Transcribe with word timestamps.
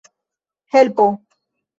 helpo 0.73 1.07